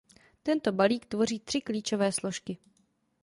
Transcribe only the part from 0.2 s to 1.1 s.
Tento balík